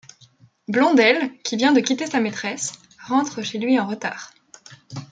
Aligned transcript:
Blondel, 0.67 1.31
qui 1.43 1.57
vient 1.57 1.73
de 1.73 1.79
quitter 1.79 2.07
sa 2.07 2.19
maîtresse, 2.19 2.71
rentre 3.05 3.43
chez 3.43 3.59
lui 3.59 3.79
en 3.79 3.85
retard. 3.85 4.33